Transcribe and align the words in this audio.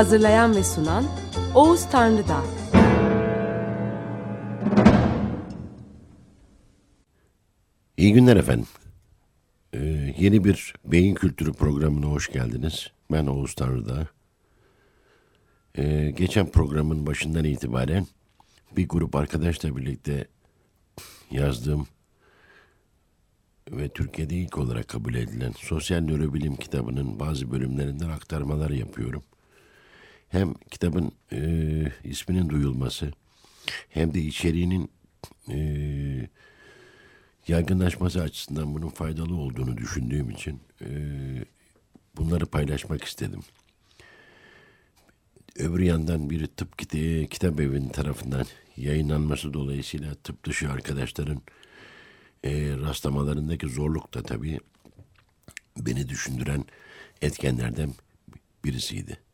Hazırlayan 0.00 0.56
ve 0.56 0.64
sunan 0.64 1.04
Oğuz 1.54 1.90
Tanrıdağ. 1.90 2.42
İyi 7.96 8.12
günler 8.12 8.36
efendim. 8.36 8.66
Ee, 9.72 9.78
yeni 10.18 10.44
bir 10.44 10.74
beyin 10.84 11.14
kültürü 11.14 11.52
programına 11.52 12.06
hoş 12.06 12.32
geldiniz. 12.32 12.90
Ben 13.12 13.26
Oğuz 13.26 13.54
Tanrıdağ. 13.54 14.06
Ee, 15.78 16.10
geçen 16.16 16.50
programın 16.50 17.06
başından 17.06 17.44
itibaren 17.44 18.06
bir 18.76 18.88
grup 18.88 19.14
arkadaşla 19.14 19.76
birlikte 19.76 20.28
yazdığım 21.30 21.86
ve 23.70 23.88
Türkiye'de 23.88 24.34
ilk 24.34 24.58
olarak 24.58 24.88
kabul 24.88 25.14
edilen 25.14 25.52
Sosyal 25.52 26.00
Nörobilim 26.00 26.56
kitabının 26.56 27.20
bazı 27.20 27.50
bölümlerinden 27.50 28.08
aktarmalar 28.08 28.70
yapıyorum. 28.70 29.22
Hem 30.30 30.54
kitabın 30.54 31.12
e, 31.32 31.40
isminin 32.04 32.48
duyulması 32.48 33.12
hem 33.88 34.14
de 34.14 34.20
içeriğinin 34.20 34.90
e, 35.48 35.58
yaygınlaşması 37.48 38.22
açısından 38.22 38.74
bunun 38.74 38.88
faydalı 38.88 39.36
olduğunu 39.36 39.76
düşündüğüm 39.76 40.30
için 40.30 40.60
e, 40.82 40.88
bunları 42.16 42.46
paylaşmak 42.46 43.04
istedim. 43.04 43.40
Öbür 45.56 45.80
yandan 45.80 46.30
bir 46.30 46.46
tıp 46.46 46.78
kit 46.78 46.90
kitap 47.30 47.60
evinin 47.60 47.88
tarafından 47.88 48.46
yayınlanması 48.76 49.54
dolayısıyla 49.54 50.14
tıp 50.14 50.44
dışı 50.44 50.70
arkadaşların 50.70 51.42
e, 52.44 52.50
rastlamalarındaki 52.76 53.68
zorluk 53.68 54.14
da 54.14 54.22
tabii 54.22 54.60
beni 55.76 56.08
düşündüren 56.08 56.64
etkenlerden 57.22 57.94
birisiydi. 58.64 59.29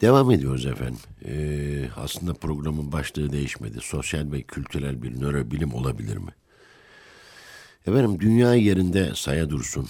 Devam 0.00 0.30
ediyoruz 0.30 0.66
efendim. 0.66 0.98
Ee, 1.24 1.88
aslında 1.96 2.34
programın 2.34 2.92
başlığı 2.92 3.32
değişmedi. 3.32 3.78
Sosyal 3.80 4.32
ve 4.32 4.42
kültürel 4.42 5.02
bir 5.02 5.20
nörobilim 5.20 5.74
olabilir 5.74 6.16
mi? 6.16 6.30
Efendim 7.86 8.20
dünya 8.20 8.54
yerinde 8.54 9.12
saya 9.14 9.50
dursun. 9.50 9.88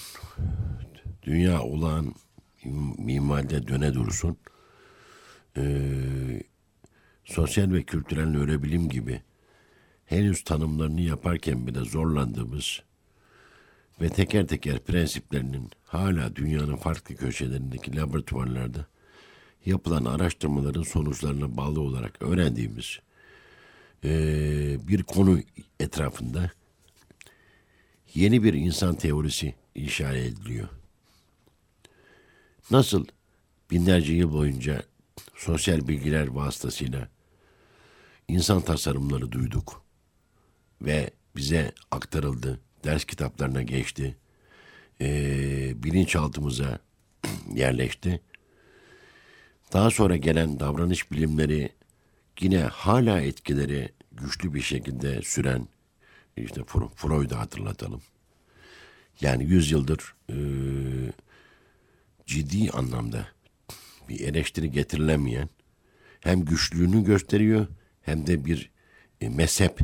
Dünya 1.22 1.62
olağan 1.62 2.14
mimaride 2.98 3.68
döne 3.68 3.94
dursun. 3.94 4.36
Ee, 5.56 6.42
sosyal 7.24 7.72
ve 7.72 7.82
kültürel 7.82 8.26
nörobilim 8.26 8.88
gibi 8.88 9.22
henüz 10.04 10.44
tanımlarını 10.44 11.00
yaparken 11.00 11.66
bile 11.66 11.80
zorlandığımız 11.80 12.82
ve 14.00 14.08
teker 14.08 14.46
teker 14.46 14.78
prensiplerinin 14.78 15.70
hala 15.84 16.36
dünyanın 16.36 16.76
farklı 16.76 17.16
köşelerindeki 17.16 17.96
laboratuvarlarda 17.96 18.86
yapılan 19.66 20.04
araştırmaların 20.04 20.82
sonuçlarına 20.82 21.56
bağlı 21.56 21.80
olarak 21.80 22.22
öğrendiğimiz 22.22 22.98
e, 24.04 24.10
bir 24.88 25.02
konu 25.02 25.40
etrafında 25.80 26.50
yeni 28.14 28.42
bir 28.42 28.54
insan 28.54 28.94
teorisi 28.94 29.54
inşa 29.74 30.12
ediliyor. 30.12 30.68
Nasıl 32.70 33.06
binlerce 33.70 34.12
yıl 34.12 34.32
boyunca 34.32 34.82
sosyal 35.34 35.88
bilgiler 35.88 36.26
vasıtasıyla 36.26 37.08
insan 38.28 38.60
tasarımları 38.60 39.32
duyduk 39.32 39.82
ve 40.82 41.10
bize 41.36 41.72
aktarıldı, 41.90 42.60
ders 42.84 43.04
kitaplarına 43.04 43.62
geçti, 43.62 44.16
e, 45.00 45.72
bilinçaltımıza 45.82 46.78
yerleşti 47.54 48.20
daha 49.72 49.90
sonra 49.90 50.16
gelen 50.16 50.60
davranış 50.60 51.10
bilimleri 51.12 51.72
yine 52.40 52.60
hala 52.60 53.20
etkileri 53.20 53.92
güçlü 54.12 54.54
bir 54.54 54.60
şekilde 54.60 55.22
süren 55.22 55.68
işte 56.36 56.60
Freud'u 56.96 57.38
hatırlatalım. 57.38 58.02
Yani 59.20 59.44
yüzyıldır 59.44 60.14
e, 60.30 60.36
ciddi 62.26 62.70
anlamda 62.70 63.26
bir 64.08 64.20
eleştiri 64.20 64.70
getirilemeyen 64.70 65.48
hem 66.20 66.44
güçlüğünü 66.44 67.04
gösteriyor 67.04 67.66
hem 68.02 68.26
de 68.26 68.44
bir 68.44 68.70
e, 69.20 69.28
mezhep 69.28 69.80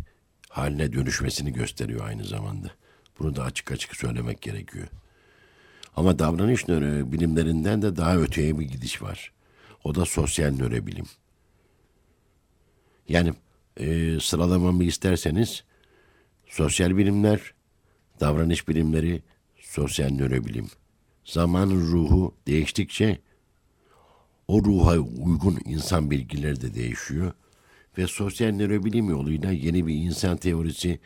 haline 0.48 0.92
dönüşmesini 0.92 1.53
gösteriyor 1.53 2.06
aynı 2.06 2.25
zamanda. 2.25 2.71
Bunu 3.19 3.37
da 3.37 3.44
açık 3.44 3.72
açık 3.72 3.97
söylemek 3.97 4.42
gerekiyor. 4.42 4.88
Ama 5.97 6.19
davranış 6.19 6.69
bilimlerinden 6.69 7.82
de 7.82 7.97
daha 7.97 8.16
öteye 8.16 8.59
bir 8.59 8.65
gidiş 8.65 9.03
var. 9.03 9.32
O 9.84 9.94
da 9.94 10.04
sosyal 10.04 10.50
nörobilim. 10.50 11.04
Yani 13.09 13.32
e, 13.76 14.20
sıralamamı 14.20 14.84
isterseniz 14.84 15.65
sosyal 16.47 16.97
bilimler, 16.97 17.54
davranış 18.21 18.69
bilimleri, 18.69 19.22
sosyal 19.60 20.10
nörobilim. 20.10 20.66
Zamanın 21.25 21.81
ruhu 21.92 22.34
değiştikçe 22.47 23.19
o 24.48 24.65
ruha 24.65 24.98
uygun 24.98 25.59
insan 25.65 26.10
bilgileri 26.10 26.60
de 26.60 26.75
değişiyor 26.75 27.32
ve 27.98 28.06
sosyal 28.06 28.53
nörobilim 28.53 29.10
yoluyla 29.10 29.50
yeni 29.53 29.87
bir 29.87 29.94
insan 29.94 30.37
teorisi 30.37 31.00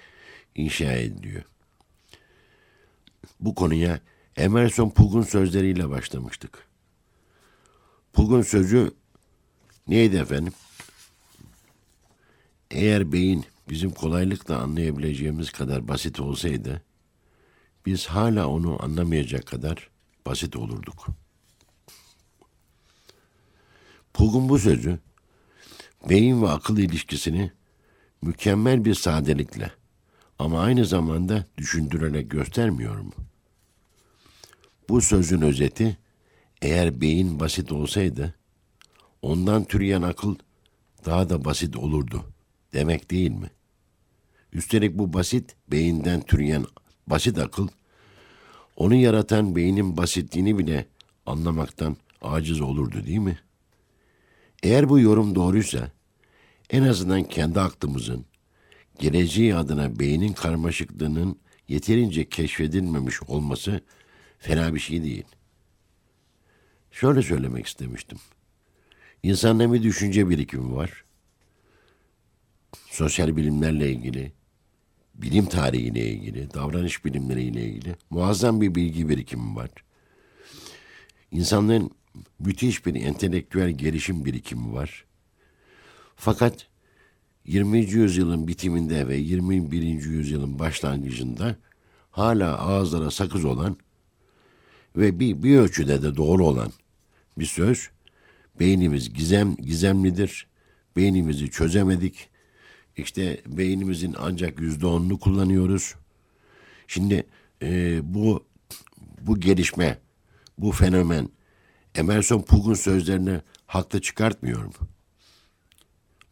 inşa 0.54 0.92
ediliyor. 0.92 1.42
Bu 3.40 3.54
konuya 3.54 4.00
Emerson 4.36 4.90
Pugh'un 4.90 5.22
sözleriyle 5.22 5.90
başlamıştık. 5.90 6.68
Pugh'un 8.16 8.42
sözü 8.42 8.90
neydi 9.88 10.16
efendim? 10.16 10.52
Eğer 12.70 13.12
beyin 13.12 13.44
bizim 13.68 13.90
kolaylıkla 13.90 14.58
anlayabileceğimiz 14.58 15.50
kadar 15.50 15.88
basit 15.88 16.20
olsaydı, 16.20 16.82
biz 17.86 18.06
hala 18.06 18.48
onu 18.48 18.84
anlamayacak 18.84 19.46
kadar 19.46 19.90
basit 20.26 20.56
olurduk. 20.56 21.06
Pugh'un 24.14 24.48
bu 24.48 24.58
sözü, 24.58 24.98
beyin 26.08 26.42
ve 26.42 26.48
akıl 26.48 26.78
ilişkisini 26.78 27.52
mükemmel 28.22 28.84
bir 28.84 28.94
sadelikle 28.94 29.70
ama 30.38 30.60
aynı 30.60 30.84
zamanda 30.84 31.46
düşündürerek 31.56 32.30
göstermiyor 32.30 33.00
mu? 33.00 33.12
Bu 34.88 35.00
sözün 35.00 35.40
özeti, 35.40 35.98
eğer 36.62 37.00
beyin 37.00 37.40
basit 37.40 37.72
olsaydı, 37.72 38.34
ondan 39.22 39.64
türeyen 39.64 40.02
akıl 40.02 40.34
daha 41.04 41.30
da 41.30 41.44
basit 41.44 41.76
olurdu 41.76 42.24
demek 42.72 43.10
değil 43.10 43.30
mi? 43.30 43.50
Üstelik 44.52 44.98
bu 44.98 45.12
basit 45.12 45.56
beyinden 45.68 46.20
türeyen 46.20 46.64
basit 47.06 47.38
akıl, 47.38 47.68
onu 48.76 48.94
yaratan 48.94 49.56
beynin 49.56 49.96
basitliğini 49.96 50.58
bile 50.58 50.86
anlamaktan 51.26 51.96
aciz 52.22 52.60
olurdu 52.60 53.06
değil 53.06 53.18
mi? 53.18 53.38
Eğer 54.62 54.88
bu 54.88 55.00
yorum 55.00 55.34
doğruysa, 55.34 55.90
en 56.70 56.82
azından 56.82 57.24
kendi 57.24 57.60
aklımızın, 57.60 58.26
geleceği 58.98 59.54
adına 59.54 59.98
beynin 59.98 60.32
karmaşıklığının 60.32 61.38
yeterince 61.68 62.28
keşfedilmemiş 62.28 63.22
olması 63.22 63.80
fena 64.38 64.74
bir 64.74 64.80
şey 64.80 65.02
değil. 65.02 65.24
Şöyle 67.00 67.22
söylemek 67.22 67.66
istemiştim. 67.66 68.18
İnsanın 69.22 69.72
bir 69.72 69.82
düşünce 69.82 70.28
birikimi 70.28 70.76
var. 70.76 71.04
Sosyal 72.90 73.36
bilimlerle 73.36 73.90
ilgili, 73.90 74.32
bilim 75.14 75.46
tarihiyle 75.46 76.10
ilgili, 76.10 76.54
davranış 76.54 77.04
bilimleriyle 77.04 77.64
ilgili 77.64 77.96
muazzam 78.10 78.60
bir 78.60 78.74
bilgi 78.74 79.08
birikimi 79.08 79.56
var. 79.56 79.70
İnsanların 81.30 81.90
müthiş 82.38 82.86
bir 82.86 82.94
entelektüel 82.94 83.70
gelişim 83.70 84.24
birikimi 84.24 84.72
var. 84.72 85.04
Fakat 86.16 86.66
20. 87.46 87.78
yüzyılın 87.78 88.48
bitiminde 88.48 89.08
ve 89.08 89.16
21. 89.16 89.82
yüzyılın 89.82 90.58
başlangıcında 90.58 91.56
hala 92.10 92.58
ağızlara 92.58 93.10
sakız 93.10 93.44
olan 93.44 93.76
ve 94.96 95.20
bir, 95.20 95.42
bir 95.42 95.58
ölçüde 95.58 96.02
de 96.02 96.16
doğru 96.16 96.46
olan 96.46 96.72
bir 97.38 97.46
söz. 97.46 97.90
Beynimiz 98.60 99.14
gizem 99.14 99.56
gizemlidir. 99.56 100.46
Beynimizi 100.96 101.50
çözemedik. 101.50 102.28
İşte 102.96 103.40
beynimizin 103.46 104.14
ancak 104.18 104.60
yüzde 104.60 104.86
onunu 104.86 105.20
kullanıyoruz. 105.20 105.94
Şimdi 106.86 107.26
e, 107.62 108.00
bu 108.14 108.46
bu 109.20 109.40
gelişme, 109.40 109.98
bu 110.58 110.72
fenomen 110.72 111.28
Emerson 111.94 112.42
Pug'un 112.42 112.74
sözlerini 112.74 113.40
haklı 113.66 114.00
çıkartmıyorum. 114.00 114.72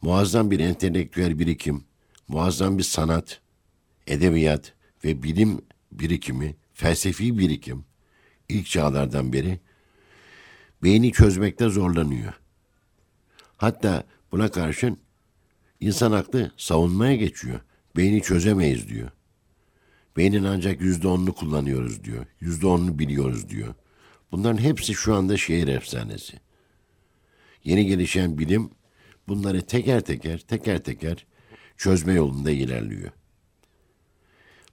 Muazzam 0.03 0.51
bir 0.51 0.61
entelektüel 0.61 1.39
birikim, 1.39 1.85
muazzam 2.29 2.79
bir 2.79 2.83
sanat, 2.83 3.41
edebiyat 4.07 4.75
ve 5.05 5.23
bilim 5.23 5.61
birikimi, 5.93 6.57
felsefi 6.75 7.39
birikim 7.39 7.85
ilk 8.49 8.67
çağlardan 8.67 9.33
beri 9.33 9.61
beyni 10.85 11.13
çözmekte 11.13 11.69
zorlanıyor. 11.69 12.33
Hatta 13.57 14.05
buna 14.33 14.51
karşın 14.51 14.99
insan 15.81 16.13
aklı 16.13 16.53
savunmaya 16.57 17.17
geçiyor. 17.17 17.61
Beyni 17.97 18.23
çözemeyiz 18.23 18.89
diyor. 18.89 19.11
Beynin 20.17 20.45
ancak 20.45 20.81
yüzde 20.81 21.09
onunu 21.09 21.35
kullanıyoruz 21.35 22.05
diyor. 22.05 22.27
Yüzde 22.41 22.67
onunu 22.67 22.99
biliyoruz 22.99 23.49
diyor. 23.49 23.75
Bunların 24.33 24.59
hepsi 24.63 24.95
şu 24.95 25.15
anda 25.15 25.37
şehir 25.37 25.69
efsanesi. 25.69 26.41
Yeni 27.65 27.87
gelişen 27.87 28.39
bilim 28.39 28.71
bunları 29.29 29.63
teker 29.63 30.01
teker 30.01 30.39
teker 30.39 30.85
teker 30.85 31.27
çözme 31.77 32.13
yolunda 32.13 32.51
ilerliyor. 32.51 33.11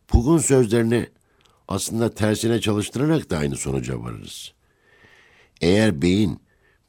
Pug'un 0.08 0.38
sözlerini 0.38 1.10
aslında 1.68 2.14
tersine 2.14 2.62
çalıştırarak 2.62 3.30
da 3.30 3.38
aynı 3.38 3.56
sonuca 3.58 4.02
varırız. 4.02 4.54
Eğer 5.62 6.02
beyin 6.02 6.40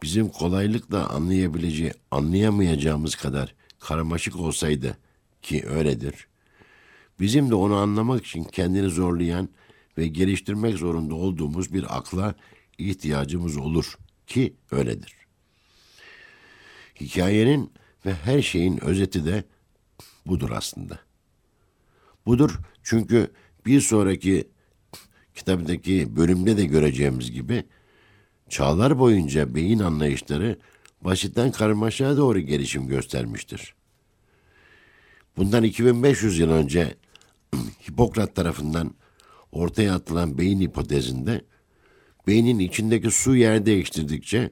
bizim 0.02 0.28
kolaylıkla 0.28 1.08
anlayabileceği, 1.08 1.92
anlayamayacağımız 2.10 3.14
kadar 3.14 3.54
karmaşık 3.78 4.36
olsaydı 4.36 4.98
ki 5.42 5.66
öyledir. 5.66 6.26
Bizim 7.20 7.50
de 7.50 7.54
onu 7.54 7.76
anlamak 7.76 8.26
için 8.26 8.44
kendini 8.44 8.88
zorlayan 8.88 9.48
ve 9.98 10.06
geliştirmek 10.06 10.78
zorunda 10.78 11.14
olduğumuz 11.14 11.72
bir 11.72 11.96
akla 11.98 12.34
ihtiyacımız 12.78 13.56
olur 13.56 13.98
ki 14.26 14.54
öyledir. 14.70 15.16
Hikayenin 17.00 17.72
ve 18.06 18.14
her 18.14 18.42
şeyin 18.42 18.84
özeti 18.84 19.24
de 19.24 19.44
budur 20.26 20.50
aslında. 20.50 20.98
Budur 22.26 22.58
çünkü 22.82 23.30
bir 23.66 23.80
sonraki 23.80 24.48
kitaptaki 25.34 26.16
bölümde 26.16 26.56
de 26.56 26.64
göreceğimiz 26.64 27.32
gibi 27.32 27.64
çağlar 28.52 28.98
boyunca 28.98 29.54
beyin 29.54 29.78
anlayışları 29.78 30.58
basitten 31.00 31.52
karmaşaya 31.52 32.16
doğru 32.16 32.40
gelişim 32.40 32.88
göstermiştir. 32.88 33.74
Bundan 35.36 35.62
2500 35.64 36.38
yıl 36.38 36.50
önce 36.50 36.94
Hipokrat 37.88 38.34
tarafından 38.34 38.94
ortaya 39.52 39.94
atılan 39.94 40.38
beyin 40.38 40.60
hipotezinde 40.60 41.44
beynin 42.26 42.58
içindeki 42.58 43.10
su 43.10 43.36
yer 43.36 43.66
değiştirdikçe 43.66 44.50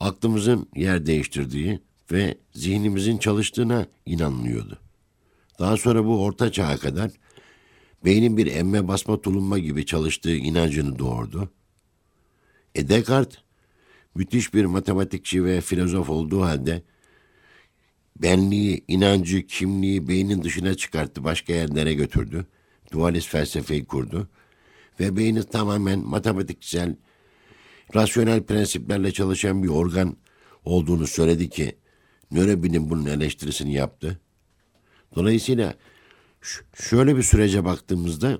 aklımızın 0.00 0.68
yer 0.76 1.06
değiştirdiği 1.06 1.80
ve 2.12 2.38
zihnimizin 2.52 3.18
çalıştığına 3.18 3.86
inanılıyordu. 4.06 4.78
Daha 5.58 5.76
sonra 5.76 6.04
bu 6.04 6.24
orta 6.24 6.52
çağa 6.52 6.76
kadar 6.76 7.10
beynin 8.04 8.36
bir 8.36 8.46
emme 8.46 8.88
basma 8.88 9.20
tulumba 9.20 9.58
gibi 9.58 9.86
çalıştığı 9.86 10.36
inancını 10.36 10.98
doğurdu. 10.98 11.50
E 12.78 12.88
Descartes 12.88 13.38
müthiş 14.14 14.54
bir 14.54 14.64
matematikçi 14.64 15.44
ve 15.44 15.60
filozof 15.60 16.10
olduğu 16.10 16.42
halde 16.42 16.82
benliği, 18.16 18.84
inancı, 18.88 19.46
kimliği 19.46 20.08
beynin 20.08 20.42
dışına 20.42 20.74
çıkarttı, 20.74 21.24
başka 21.24 21.52
yerlere 21.52 21.94
götürdü. 21.94 22.46
Dualist 22.92 23.28
felsefeyi 23.28 23.84
kurdu 23.84 24.28
ve 25.00 25.16
beyni 25.16 25.42
tamamen 25.42 25.98
matematiksel, 25.98 26.96
rasyonel 27.94 28.42
prensiplerle 28.42 29.12
çalışan 29.12 29.62
bir 29.62 29.68
organ 29.68 30.16
olduğunu 30.64 31.06
söyledi 31.06 31.50
ki 31.50 31.76
nörobilim 32.30 32.90
bunun 32.90 33.06
eleştirisini 33.06 33.74
yaptı. 33.74 34.20
Dolayısıyla 35.14 35.74
şöyle 36.74 37.16
bir 37.16 37.22
sürece 37.22 37.64
baktığımızda 37.64 38.38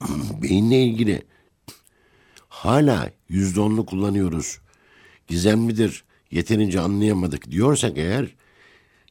beyinle 0.42 0.84
ilgili 0.84 1.22
hala 2.56 3.10
yüzde 3.28 3.60
onlu 3.60 3.86
kullanıyoruz. 3.86 4.58
Gizemlidir, 5.28 6.04
yeterince 6.30 6.80
anlayamadık 6.80 7.50
diyorsak 7.50 7.98
eğer 7.98 8.34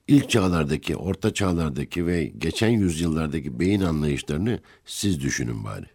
ilk 0.07 0.30
çağlardaki, 0.30 0.95
orta 0.95 1.33
çağlardaki 1.33 2.07
ve 2.07 2.24
geçen 2.38 2.69
yüzyıllardaki 2.69 3.59
beyin 3.59 3.81
anlayışlarını 3.81 4.59
siz 4.86 5.21
düşünün 5.21 5.63
bari. 5.63 5.86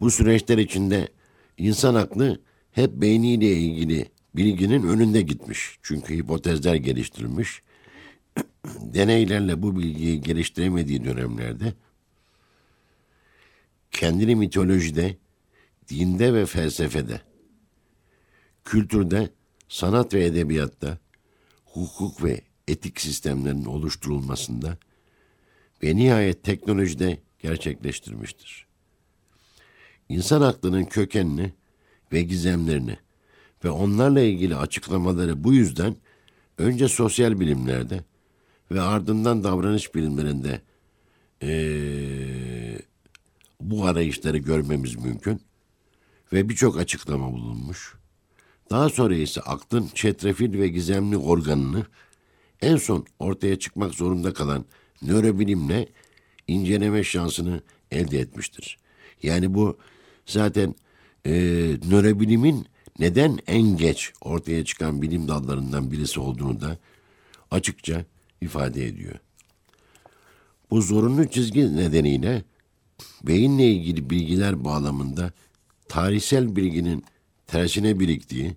Bu 0.00 0.10
süreçler 0.10 0.58
içinde 0.58 1.08
insan 1.58 1.94
aklı 1.94 2.40
hep 2.72 2.92
beyniyle 2.92 3.52
ilgili 3.52 4.10
bilginin 4.36 4.82
önünde 4.82 5.22
gitmiş. 5.22 5.78
Çünkü 5.82 6.16
hipotezler 6.16 6.74
geliştirilmiş. 6.74 7.62
Deneylerle 8.80 9.62
bu 9.62 9.76
bilgiyi 9.76 10.20
geliştiremediği 10.20 11.04
dönemlerde 11.04 11.74
kendini 13.90 14.36
mitolojide, 14.36 15.16
dinde 15.88 16.34
ve 16.34 16.46
felsefede, 16.46 17.20
kültürde, 18.64 19.30
sanat 19.68 20.14
ve 20.14 20.24
edebiyatta, 20.24 20.98
hukuk 21.64 22.24
ve 22.24 22.40
etik 22.68 23.00
sistemlerinin 23.00 23.64
oluşturulmasında 23.64 24.78
ve 25.82 25.96
nihayet 25.96 26.42
teknolojide 26.42 27.18
gerçekleştirmiştir. 27.38 28.66
İnsan 30.08 30.40
aklının 30.40 30.84
kökenini 30.84 31.52
ve 32.12 32.22
gizemlerini 32.22 32.96
ve 33.64 33.70
onlarla 33.70 34.20
ilgili 34.20 34.56
açıklamaları 34.56 35.44
bu 35.44 35.54
yüzden 35.54 35.96
önce 36.58 36.88
sosyal 36.88 37.40
bilimlerde 37.40 38.04
ve 38.70 38.80
ardından 38.80 39.44
davranış 39.44 39.94
bilimlerinde 39.94 40.60
ee, 41.42 42.78
bu 43.60 43.84
arayışları 43.84 44.38
görmemiz 44.38 44.96
mümkün 44.96 45.40
ve 46.32 46.48
birçok 46.48 46.78
açıklama 46.78 47.32
bulunmuş. 47.32 47.94
Daha 48.70 48.88
sonra 48.88 49.14
ise 49.14 49.40
aklın 49.40 49.90
çetrefil 49.94 50.58
ve 50.58 50.68
gizemli 50.68 51.16
organını 51.16 51.86
en 52.60 52.76
son 52.76 53.06
ortaya 53.18 53.58
çıkmak 53.58 53.94
zorunda 53.94 54.32
kalan 54.32 54.64
nörobilimle 55.02 55.88
inceleme 56.48 57.04
şansını 57.04 57.62
elde 57.90 58.18
etmiştir. 58.18 58.78
Yani 59.22 59.54
bu 59.54 59.78
zaten 60.26 60.74
e, 61.26 61.32
nörobilimin 61.88 62.66
neden 62.98 63.38
en 63.46 63.76
geç 63.76 64.12
ortaya 64.20 64.64
çıkan 64.64 65.02
bilim 65.02 65.28
dallarından 65.28 65.90
birisi 65.90 66.20
olduğunu 66.20 66.60
da 66.60 66.78
açıkça 67.50 68.04
ifade 68.40 68.86
ediyor. 68.86 69.14
Bu 70.70 70.82
zorunlu 70.82 71.28
çizgi 71.28 71.76
nedeniyle 71.76 72.44
beyinle 73.24 73.70
ilgili 73.70 74.10
bilgiler 74.10 74.64
bağlamında 74.64 75.32
tarihsel 75.88 76.56
bilginin 76.56 77.04
tersine 77.46 78.00
biriktiği, 78.00 78.56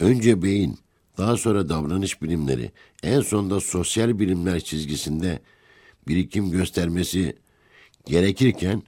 önce 0.00 0.42
beyin, 0.42 0.78
daha 1.18 1.36
sonra 1.36 1.68
davranış 1.68 2.22
bilimleri, 2.22 2.72
en 3.02 3.20
sonunda 3.20 3.60
sosyal 3.60 4.18
bilimler 4.18 4.60
çizgisinde 4.60 5.42
birikim 6.08 6.50
göstermesi 6.50 7.36
gerekirken, 8.06 8.82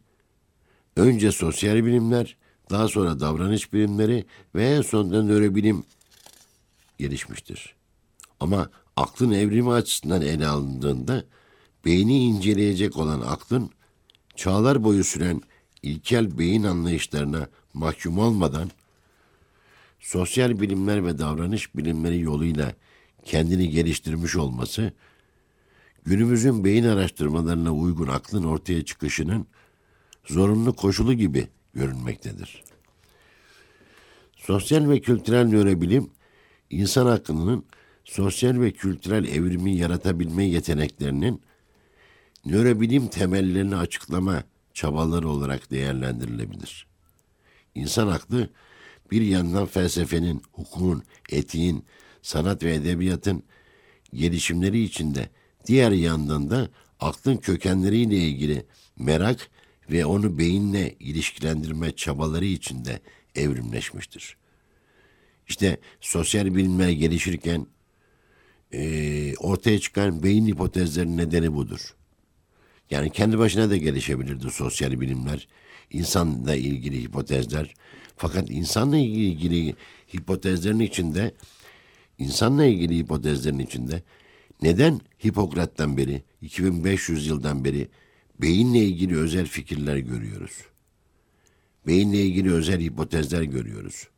önce 0.97 1.33
sosyal 1.33 1.85
bilimler, 1.85 2.37
daha 2.71 2.89
sonra 2.89 3.21
davranış 3.21 3.73
bilimleri 3.73 4.25
ve 4.55 4.69
en 4.69 4.83
sonunda 4.83 5.23
nörobilim 5.23 5.85
gelişmiştir. 6.99 7.75
Ama 8.41 8.71
aklın 8.97 9.31
evrimi 9.31 9.73
açısından 9.73 10.23
ele 10.23 10.47
alındığında 10.47 11.25
beyni 11.85 12.19
inceleyecek 12.19 12.97
olan 12.97 13.21
aklın 13.21 13.71
çağlar 14.37 14.85
boyu 14.85 15.05
süren 15.05 15.41
ilkel 15.87 16.39
beyin 16.39 16.63
anlayışlarına 16.63 17.49
mahkum 17.75 18.19
olmadan 18.19 18.71
sosyal 20.01 20.61
bilimler 20.61 21.07
ve 21.07 21.19
davranış 21.19 21.77
bilimleri 21.77 22.21
yoluyla 22.21 22.75
kendini 23.25 23.71
geliştirmiş 23.71 24.37
olması 24.37 24.93
günümüzün 26.05 26.65
beyin 26.65 26.85
araştırmalarına 26.85 27.75
uygun 27.75 28.09
aklın 28.09 28.45
ortaya 28.45 28.85
çıkışının 28.85 29.47
zorunlu 30.25 30.77
koşulu 30.77 31.15
gibi 31.15 31.49
görünmektedir. 31.75 32.65
Sosyal 34.37 34.89
ve 34.89 35.01
kültürel 35.01 35.45
nörobilim 35.45 36.11
insan 36.71 37.07
aklının 37.07 37.65
sosyal 38.05 38.61
ve 38.61 38.71
kültürel 38.71 39.25
evrimi 39.25 39.77
yaratabilme 39.77 40.45
yeteneklerinin 40.45 41.43
nörobilim 42.45 43.09
temellerini 43.09 43.77
açıklama 43.77 44.45
çabaları 44.77 45.29
olarak 45.29 45.71
değerlendirilebilir. 45.71 46.87
insan 47.75 48.09
aklı 48.09 48.51
bir 49.11 49.21
yandan 49.23 49.67
felsefenin, 49.67 50.43
hukukun, 50.53 51.03
etiğin, 51.31 51.85
sanat 52.23 52.63
ve 52.63 52.75
edebiyatın 52.75 53.43
gelişimleri 54.15 54.83
içinde 54.83 55.31
diğer 55.67 55.91
yandan 55.91 56.51
da 56.51 56.69
aklın 57.01 57.37
kökenleriyle 57.37 58.17
ilgili 58.17 58.67
merak 58.99 59.51
ve 59.91 60.07
onu 60.07 60.39
beyinle 60.39 60.95
ilişkilendirme 61.01 61.97
çabaları 61.97 62.45
içinde 62.45 63.01
evrimleşmiştir. 63.35 64.37
İşte 65.49 65.81
sosyal 66.01 66.55
bilimler 66.55 66.91
gelişirken 66.91 67.67
e, 68.73 69.37
ortaya 69.37 69.79
çıkan 69.81 70.23
beyin 70.23 70.47
hipotezlerinin 70.47 71.17
nedeni 71.17 71.55
budur. 71.55 71.96
Yani 72.91 73.11
kendi 73.11 73.39
başına 73.39 73.71
da 73.71 73.77
gelişebilirdi 73.77 74.51
sosyal 74.51 75.01
bilimler, 75.01 75.49
insanla 75.91 76.55
ilgili 76.55 77.03
hipotezler. 77.03 77.75
Fakat 78.17 78.51
insanla 78.51 78.97
ilgili 78.97 79.75
hipotezlerin 80.15 80.79
içinde, 80.79 81.35
insanla 82.19 82.65
ilgili 82.65 82.99
hipotezlerin 82.99 83.59
içinde 83.59 84.03
neden 84.63 85.01
Hipokrat'tan 85.25 85.97
beri, 85.97 86.23
2500 86.43 87.27
yıldan 87.27 87.65
beri 87.65 87.89
beyinle 88.41 88.79
ilgili 88.79 89.17
özel 89.17 89.47
fikirler 89.47 89.97
görüyoruz? 89.97 90.63
Beyinle 91.87 92.21
ilgili 92.21 92.53
özel 92.53 92.81
hipotezler 92.81 93.43
görüyoruz. 93.43 94.09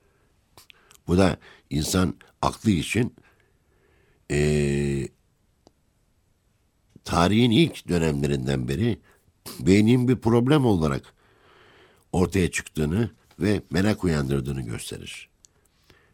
Bu 1.07 1.19
da 1.19 1.39
insan 1.71 2.15
aklı 2.43 2.71
için 2.71 3.15
e, 4.31 5.09
tarihin 7.09 7.51
ilk 7.51 7.89
dönemlerinden 7.89 8.69
beri 8.69 8.99
beynin 9.61 10.09
bir 10.09 10.17
problem 10.17 10.67
olarak 10.67 11.15
ortaya 12.13 12.51
çıktığını 12.51 13.11
ve 13.41 13.63
merak 13.71 14.05
uyandırdığını 14.05 14.63
gösterir. 14.63 15.29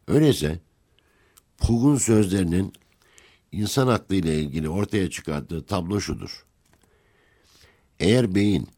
Öyleyse 0.08 0.60
Pug'un 1.58 1.96
sözlerinin 1.96 2.72
insan 3.52 3.88
aklı 3.88 4.14
ile 4.14 4.40
ilgili 4.40 4.68
ortaya 4.68 5.10
çıkardığı 5.10 5.62
tablo 5.62 6.00
şudur. 6.00 6.44
Eğer 8.00 8.34
beyin 8.34 8.68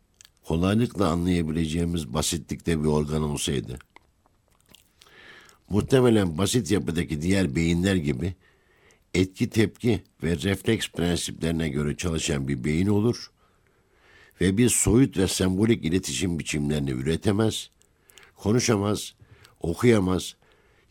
kolaylıkla 0.45 1.09
anlayabileceğimiz 1.09 2.15
basitlikte 2.15 2.81
bir 2.81 2.89
organ 2.89 3.23
olsaydı, 3.23 3.79
muhtemelen 5.71 6.39
basit 6.39 6.71
yapıdaki 6.71 7.23
diğer 7.23 7.57
beyinler 7.57 7.97
gibi 7.97 8.35
etki 9.17 9.51
tepki 9.51 10.03
ve 10.23 10.37
refleks 10.37 10.89
prensiplerine 10.89 11.69
göre 11.69 11.97
çalışan 11.97 12.49
bir 12.49 12.65
beyin 12.65 12.87
olur 12.87 13.31
ve 14.41 14.57
bir 14.57 14.69
soyut 14.69 15.19
ve 15.19 15.29
sembolik 15.29 15.85
iletişim 15.85 16.39
biçimlerini 16.39 16.91
üretemez, 16.91 17.71
konuşamaz, 18.37 19.15
okuyamaz, 19.61 20.37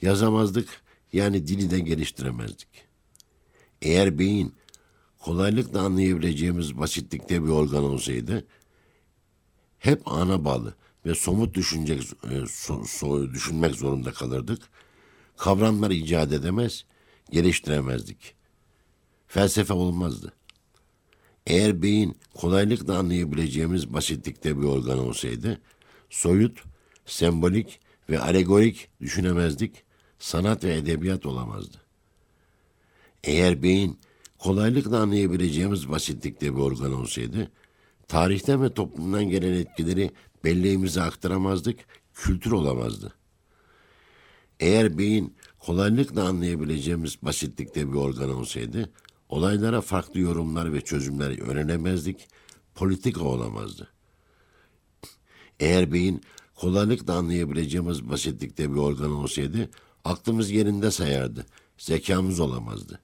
yazamazdık 0.02 0.82
yani 1.14 1.48
dili 1.48 1.72
de 1.72 1.80
geliştiremezdik. 1.80 2.86
Eğer 3.82 4.20
beyin 4.20 4.54
kolaylıkla 5.20 5.82
anlayabileceğimiz 5.82 6.78
basitlikte 6.78 7.44
bir 7.44 7.50
organ 7.50 7.84
olsaydı, 7.84 8.48
hep 9.80 10.02
ana 10.06 10.46
bağlı 10.46 10.76
ve 11.06 11.16
somut 11.16 11.54
düşünecek, 11.54 12.02
e, 12.02 12.46
so, 12.86 13.34
düşünmek 13.34 13.76
zorunda 13.76 14.12
kalırdık. 14.12 14.62
Kavramları 15.38 15.94
icat 15.94 16.34
edemez, 16.34 16.86
geliştiremezdik. 17.32 18.36
Felsefe 19.28 19.74
olmazdı. 19.74 20.34
Eğer 21.48 21.82
beyin 21.82 22.18
kolaylıkla 22.34 22.98
anlayabileceğimiz 22.98 23.94
basitlikte 23.94 24.58
bir 24.58 24.64
organ 24.64 25.00
olsaydı, 25.00 25.62
soyut, 26.10 26.64
sembolik 27.06 27.80
ve 28.10 28.20
alegorik 28.20 28.90
düşünemezdik, 29.02 29.84
sanat 30.20 30.64
ve 30.64 30.76
edebiyat 30.76 31.26
olamazdı. 31.26 31.82
Eğer 33.24 33.64
beyin 33.64 34.00
kolaylıkla 34.40 35.00
anlayabileceğimiz 35.00 35.90
basitlikte 35.90 36.56
bir 36.56 36.60
organ 36.60 36.94
olsaydı, 36.94 37.52
tarihten 38.08 38.64
ve 38.64 38.74
toplumdan 38.74 39.30
gelen 39.30 39.54
etkileri 39.54 40.12
belleğimize 40.44 41.02
aktaramazdık, 41.02 41.80
kültür 42.14 42.52
olamazdı. 42.52 43.14
Eğer 44.60 44.98
beyin 44.98 45.36
kolaylıkla 45.66 46.28
anlayabileceğimiz 46.28 47.22
basitlikte 47.22 47.92
bir 47.92 47.98
organ 47.98 48.30
olsaydı, 48.30 48.90
olaylara 49.30 49.82
farklı 49.82 50.20
yorumlar 50.20 50.74
ve 50.74 50.82
çözümler 50.82 51.40
öğrenemezdik, 51.50 52.28
politika 52.76 53.24
olamazdı. 53.24 53.88
Eğer 55.60 55.94
beyin 55.94 56.22
kolaylıkla 56.56 57.14
anlayabileceğimiz 57.14 58.10
basitlikte 58.10 58.72
bir 58.72 58.78
organ 58.78 59.12
olsaydı, 59.12 59.70
aklımız 60.04 60.52
yerinde 60.52 60.92
sayardı, 60.92 61.46
zekamız 61.78 62.40
olamazdı. 62.40 63.00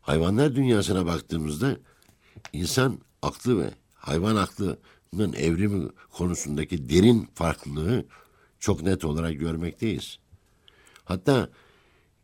Hayvanlar 0.00 0.56
dünyasına 0.56 1.06
baktığımızda 1.06 1.76
insan 2.52 2.98
aklı 3.22 3.58
ve 3.58 3.70
hayvan 3.94 4.36
aklının 4.36 5.32
evrimi 5.32 5.88
konusundaki 6.10 6.88
derin 6.88 7.28
farklılığı 7.34 8.04
çok 8.60 8.82
net 8.82 9.04
olarak 9.04 9.40
görmekteyiz. 9.40 10.18
Hatta 11.08 11.50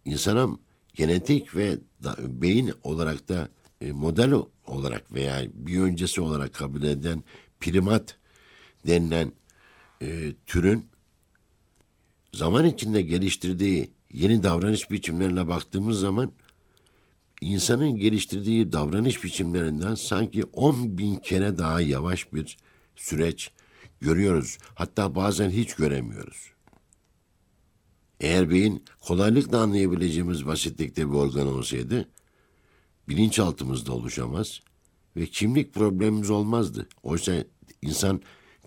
insana 0.04 0.48
genetik 0.94 1.56
ve 1.56 1.78
da, 2.02 2.16
beyin 2.18 2.72
olarak 2.82 3.28
da 3.28 3.48
e, 3.80 3.92
model 3.92 4.32
olarak 4.66 5.12
veya 5.12 5.42
bir 5.54 5.80
öncesi 5.80 6.20
olarak 6.20 6.54
kabul 6.54 6.82
eden 6.82 7.24
primat 7.60 8.16
denilen 8.86 9.32
e, 10.02 10.34
türün 10.46 10.86
zaman 12.32 12.64
içinde 12.64 13.02
geliştirdiği 13.02 13.90
yeni 14.12 14.42
davranış 14.42 14.90
biçimlerine 14.90 15.48
baktığımız 15.48 16.00
zaman 16.00 16.32
insanın 17.40 17.96
geliştirdiği 17.96 18.72
davranış 18.72 19.24
biçimlerinden 19.24 19.94
sanki 19.94 20.44
10 20.44 20.98
bin 20.98 21.16
kere 21.16 21.58
daha 21.58 21.80
yavaş 21.80 22.32
bir 22.32 22.56
süreç 22.96 23.50
görüyoruz. 24.00 24.58
Hatta 24.74 25.14
bazen 25.14 25.50
hiç 25.50 25.74
göremiyoruz. 25.74 26.53
Eğer 28.20 28.50
beyin 28.50 28.84
kolaylıkla 29.00 29.58
anlayabileceğimiz 29.58 30.46
basitlikte 30.46 31.08
bir 31.08 31.14
organ 31.14 31.46
olsaydı, 31.46 32.08
bilinçaltımızda 33.08 33.92
oluşamaz 33.92 34.60
ve 35.16 35.26
kimlik 35.26 35.74
problemimiz 35.74 36.30
olmazdı. 36.30 36.88
Oysa 37.02 37.44
insan 37.82 38.22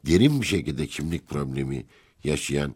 derin 0.05 0.41
bir 0.41 0.45
şekilde 0.45 0.87
kimlik 0.87 1.27
problemi 1.27 1.85
yaşayan 2.23 2.75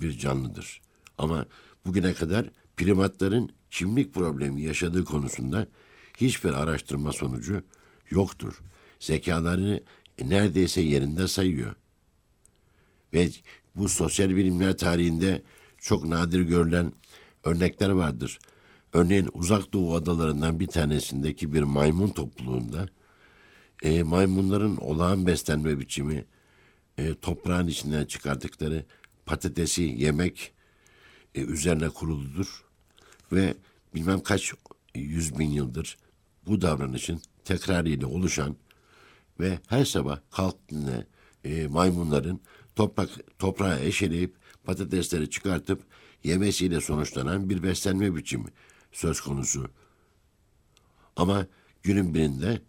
bir 0.00 0.18
canlıdır. 0.18 0.80
Ama 1.18 1.46
bugüne 1.86 2.14
kadar 2.14 2.50
primatların 2.76 3.50
kimlik 3.70 4.14
problemi 4.14 4.62
yaşadığı 4.62 5.04
konusunda 5.04 5.68
hiçbir 6.16 6.52
araştırma 6.52 7.12
sonucu 7.12 7.62
yoktur. 8.10 8.62
Zekalarını 9.00 9.80
neredeyse 10.24 10.80
yerinde 10.80 11.28
sayıyor. 11.28 11.74
Ve 13.12 13.30
bu 13.74 13.88
sosyal 13.88 14.28
bilimler 14.28 14.78
tarihinde 14.78 15.42
çok 15.78 16.04
nadir 16.04 16.40
görülen 16.40 16.92
örnekler 17.44 17.90
vardır. 17.90 18.38
Örneğin 18.92 19.28
Uzak 19.32 19.72
Doğu 19.72 19.94
adalarından 19.94 20.60
bir 20.60 20.66
tanesindeki 20.66 21.52
bir 21.52 21.62
maymun 21.62 22.08
topluluğunda 22.08 22.88
e, 23.82 24.02
maymunların 24.02 24.76
olağan 24.76 25.26
beslenme 25.26 25.78
biçimi 25.78 26.24
e, 26.98 27.14
toprağın 27.14 27.66
içinden 27.66 28.04
çıkardıkları 28.04 28.84
patatesi 29.26 29.82
yemek 29.82 30.52
e, 31.34 31.40
üzerine 31.40 31.88
kuruludur 31.88 32.64
ve 33.32 33.54
bilmem 33.94 34.20
kaç 34.20 34.52
yüz 34.94 35.38
bin 35.38 35.50
yıldır 35.50 35.96
bu 36.46 36.60
davranışın 36.60 37.20
tekrarıyla 37.44 38.06
oluşan 38.08 38.56
ve 39.40 39.58
her 39.66 39.84
sabah 39.84 40.18
kalktığında 40.30 41.06
e, 41.44 41.66
maymunların 41.66 42.40
toprak 42.76 43.10
toprağa 43.38 43.78
eşeleyip 43.78 44.34
patatesleri 44.66 45.30
çıkartıp 45.30 45.82
yemesiyle 46.24 46.80
sonuçlanan 46.80 47.50
bir 47.50 47.62
beslenme 47.62 48.16
biçimi 48.16 48.48
söz 48.92 49.20
konusu. 49.20 49.70
Ama 51.16 51.46
günün 51.82 52.14
birinde 52.14 52.62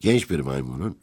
genç 0.00 0.30
bir 0.30 0.40
maymunun 0.40 0.98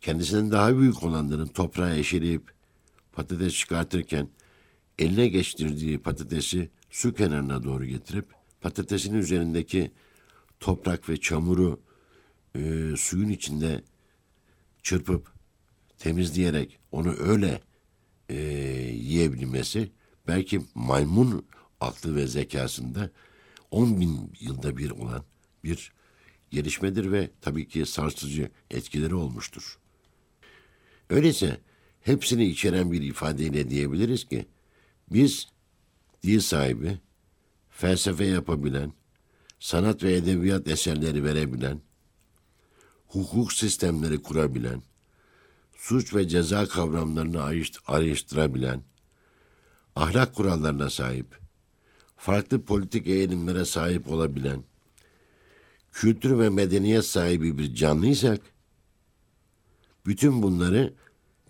kendisinden 0.00 0.50
daha 0.50 0.78
büyük 0.78 1.02
olanların 1.02 1.46
toprağa 1.46 1.94
eşeleyip 1.94 2.52
patates 3.12 3.54
çıkartırken 3.54 4.28
eline 4.98 5.28
geçtirdiği 5.28 5.98
patatesi 5.98 6.70
su 6.90 7.14
kenarına 7.14 7.64
doğru 7.64 7.84
getirip 7.84 8.26
patatesin 8.60 9.14
üzerindeki 9.14 9.90
toprak 10.60 11.08
ve 11.08 11.16
çamuru 11.16 11.80
e, 12.54 12.92
suyun 12.96 13.28
içinde 13.28 13.84
çırpıp 14.82 15.35
temizleyerek 15.98 16.78
onu 16.92 17.14
öyle 17.18 17.60
e, 18.28 18.36
yiyebilmesi 18.92 19.90
belki 20.28 20.60
maymun 20.74 21.46
aklı 21.80 22.16
ve 22.16 22.26
zekasında 22.26 23.10
10 23.70 24.00
bin 24.00 24.32
yılda 24.40 24.76
bir 24.76 24.90
olan 24.90 25.24
bir 25.64 25.92
gelişmedir 26.50 27.12
ve 27.12 27.30
tabii 27.40 27.68
ki 27.68 27.86
sarsıcı 27.86 28.50
etkileri 28.70 29.14
olmuştur. 29.14 29.78
Öyleyse 31.10 31.60
hepsini 32.00 32.44
içeren 32.46 32.92
bir 32.92 33.02
ifadeyle 33.02 33.70
diyebiliriz 33.70 34.24
ki 34.24 34.46
biz 35.12 35.48
dil 36.22 36.40
sahibi, 36.40 36.98
felsefe 37.70 38.24
yapabilen, 38.24 38.92
sanat 39.60 40.02
ve 40.02 40.14
edebiyat 40.14 40.68
eserleri 40.68 41.24
verebilen, 41.24 41.80
hukuk 43.06 43.52
sistemleri 43.52 44.22
kurabilen, 44.22 44.82
suç 45.76 46.14
ve 46.14 46.28
ceza 46.28 46.68
kavramlarını 46.68 47.42
ayrıştırabilen, 47.86 48.82
ahlak 49.96 50.34
kurallarına 50.34 50.90
sahip, 50.90 51.38
farklı 52.16 52.64
politik 52.64 53.06
eğilimlere 53.06 53.64
sahip 53.64 54.08
olabilen, 54.08 54.64
kültür 55.92 56.38
ve 56.38 56.48
medeniyet 56.50 57.04
sahibi 57.04 57.58
bir 57.58 57.74
canlıysak, 57.74 58.40
bütün 60.06 60.42
bunları 60.42 60.94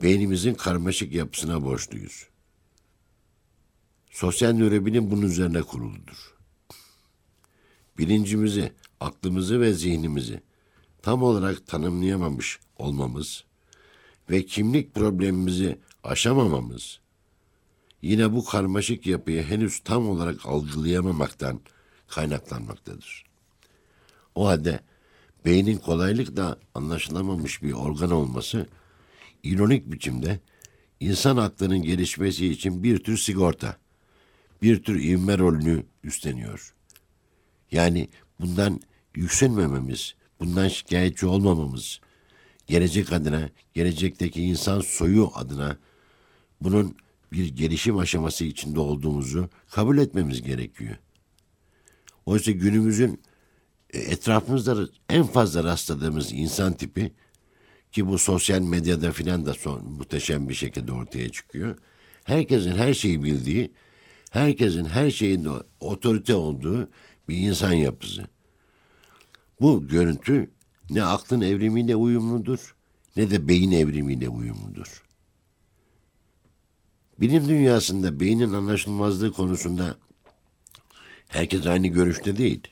beynimizin 0.02 0.54
karmaşık 0.54 1.12
yapısına 1.12 1.64
borçluyuz. 1.64 2.26
Sosyal 4.10 4.52
nörobilim 4.52 5.10
bunun 5.10 5.22
üzerine 5.22 5.62
kuruludur. 5.62 6.36
Bilincimizi, 7.98 8.72
aklımızı 9.00 9.60
ve 9.60 9.72
zihnimizi 9.72 10.42
tam 11.02 11.22
olarak 11.22 11.66
tanımlayamamış 11.66 12.60
olmamız 12.76 13.45
ve 14.30 14.46
kimlik 14.46 14.94
problemimizi 14.94 15.78
aşamamamız, 16.04 17.00
yine 18.02 18.32
bu 18.32 18.44
karmaşık 18.44 19.06
yapıyı 19.06 19.42
henüz 19.42 19.80
tam 19.80 20.08
olarak 20.08 20.46
algılayamamaktan 20.46 21.60
kaynaklanmaktadır. 22.08 23.24
O 24.34 24.46
halde 24.46 24.80
beynin 25.44 25.78
kolaylıkla 25.78 26.58
anlaşılamamış 26.74 27.62
bir 27.62 27.72
organ 27.72 28.10
olması 28.10 28.66
ironik 29.42 29.92
biçimde 29.92 30.40
insan 31.00 31.36
aklının 31.36 31.82
gelişmesi 31.82 32.46
için 32.46 32.82
bir 32.82 32.98
tür 32.98 33.18
sigorta, 33.18 33.76
bir 34.62 34.82
tür 34.82 35.02
ivme 35.02 35.38
rolünü 35.38 35.82
üstleniyor. 36.04 36.74
Yani 37.72 38.08
bundan 38.40 38.80
yükselmememiz, 39.14 40.14
bundan 40.40 40.68
şikayetçi 40.68 41.26
olmamamız, 41.26 42.00
gelecek 42.66 43.12
adına, 43.12 43.50
gelecekteki 43.74 44.42
insan 44.42 44.80
soyu 44.80 45.30
adına 45.34 45.76
bunun 46.60 46.96
bir 47.32 47.48
gelişim 47.48 47.98
aşaması 47.98 48.44
içinde 48.44 48.80
olduğumuzu 48.80 49.48
kabul 49.70 49.98
etmemiz 49.98 50.42
gerekiyor. 50.42 50.96
Oysa 52.26 52.50
günümüzün 52.50 53.20
e, 53.90 53.98
etrafımızda 53.98 54.88
en 55.08 55.24
fazla 55.24 55.64
rastladığımız 55.64 56.32
insan 56.32 56.72
tipi 56.72 57.12
ki 57.92 58.06
bu 58.06 58.18
sosyal 58.18 58.60
medyada 58.60 59.12
filan 59.12 59.46
da 59.46 59.54
son, 59.54 59.84
muhteşem 59.84 60.48
bir 60.48 60.54
şekilde 60.54 60.92
ortaya 60.92 61.28
çıkıyor. 61.28 61.76
Herkesin 62.24 62.72
her 62.72 62.94
şeyi 62.94 63.22
bildiği, 63.22 63.72
herkesin 64.30 64.84
her 64.84 65.10
şeyinde 65.10 65.50
otorite 65.80 66.34
olduğu 66.34 66.88
bir 67.28 67.36
insan 67.36 67.72
yapısı. 67.72 68.26
Bu 69.60 69.88
görüntü 69.88 70.50
ne 70.90 71.04
aklın 71.04 71.40
evrimiyle 71.40 71.96
uyumludur 71.96 72.76
ne 73.16 73.30
de 73.30 73.48
beyin 73.48 73.72
evrimiyle 73.72 74.28
uyumludur. 74.28 75.02
Bilim 77.20 77.48
dünyasında 77.48 78.20
beynin 78.20 78.52
anlaşılmazlığı 78.52 79.32
konusunda 79.32 79.96
herkes 81.28 81.66
aynı 81.66 81.86
görüşte 81.86 82.36
değil. 82.38 82.68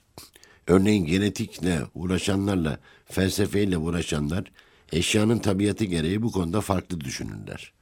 Örneğin 0.67 1.07
genetikle 1.07 1.81
uğraşanlarla, 1.95 2.79
felsefeyle 3.05 3.79
uğraşanlar 3.79 4.53
eşyanın 4.93 5.39
tabiatı 5.39 5.85
gereği 5.85 6.23
bu 6.23 6.33
konuda 6.33 6.61
farklı 6.61 7.01
düşünürler. 7.01 7.73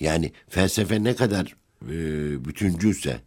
Yani 0.00 0.32
felsefe 0.48 1.04
ne 1.04 1.16
kadar 1.16 1.56
e, 1.82 1.94
bütüncülse, 2.44 3.20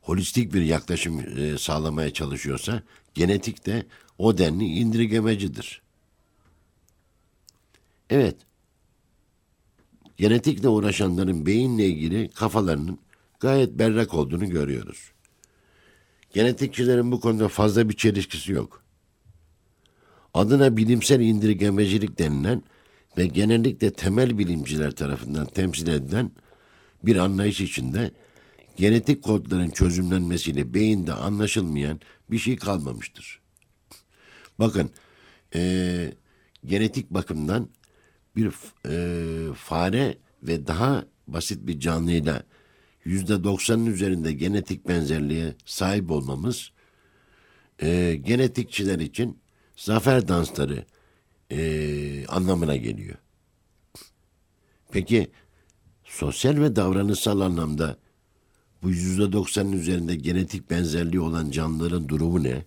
holistik 0.00 0.54
bir 0.54 0.62
yaklaşım 0.62 1.20
e, 1.20 1.58
sağlamaya 1.58 2.12
çalışıyorsa, 2.12 2.82
genetik 3.14 3.66
de 3.66 3.86
o 4.18 4.38
denli 4.38 4.64
indirgemecidir. 4.64 5.82
Evet, 8.10 8.36
genetikle 10.16 10.68
uğraşanların 10.68 11.46
beyinle 11.46 11.86
ilgili 11.86 12.30
kafalarının 12.30 12.98
gayet 13.40 13.78
berrak 13.78 14.14
olduğunu 14.14 14.50
görüyoruz. 14.50 15.12
Genetikçilerin 16.32 17.12
bu 17.12 17.20
konuda 17.20 17.48
fazla 17.48 17.88
bir 17.88 17.96
çelişkisi 17.96 18.52
yok. 18.52 18.82
Adına 20.34 20.76
bilimsel 20.76 21.20
indirgemecilik 21.20 22.18
denilen 22.18 22.62
ve 23.18 23.26
genellikle 23.26 23.92
temel 23.92 24.38
bilimciler 24.38 24.90
tarafından 24.90 25.46
temsil 25.46 25.88
edilen 25.88 26.30
bir 27.02 27.16
anlayış 27.16 27.60
içinde 27.60 28.10
genetik 28.76 29.22
kodların 29.22 29.70
çözümlenmesiyle 29.70 30.74
beyinde 30.74 31.12
anlaşılmayan 31.12 32.00
bir 32.30 32.38
şey 32.38 32.56
kalmamıştır. 32.56 33.40
Bakın, 34.58 34.90
e, 35.54 36.12
genetik 36.64 37.10
bakımdan 37.10 37.68
bir 38.36 38.52
e, 38.88 39.54
fare 39.54 40.18
ve 40.42 40.66
daha 40.66 41.04
basit 41.26 41.66
bir 41.66 41.80
canlıyla 41.80 42.42
yüzde 43.04 43.44
doksanın 43.44 43.86
üzerinde 43.86 44.32
genetik 44.32 44.88
benzerliğe 44.88 45.54
sahip 45.64 46.10
olmamız 46.10 46.72
e, 47.82 48.20
genetikçiler 48.24 48.98
için 48.98 49.38
zafer 49.76 50.28
dansları 50.28 50.84
e, 51.50 52.26
anlamına 52.26 52.76
geliyor. 52.76 53.16
Peki 54.92 55.30
sosyal 56.04 56.60
ve 56.60 56.76
davranışsal 56.76 57.40
anlamda 57.40 57.98
bu 58.82 58.90
yüzde 58.90 59.32
doksanın 59.32 59.72
üzerinde 59.72 60.14
genetik 60.14 60.70
benzerliği 60.70 61.20
olan 61.20 61.50
canlıların 61.50 62.08
durumu 62.08 62.42
ne? 62.42 62.64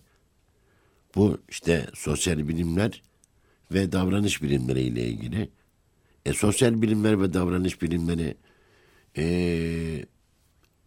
Bu 1.15 1.41
işte 1.50 1.88
sosyal 1.93 2.47
bilimler 2.47 3.02
ve 3.71 3.91
davranış 3.91 4.43
bilimleri 4.43 4.82
ile 4.82 5.08
ilgili. 5.08 5.50
E, 6.26 6.34
sosyal 6.34 6.82
bilimler 6.82 7.21
ve 7.21 7.34
davranış 7.34 7.82
bilimleri 7.82 8.38
e, 9.17 10.06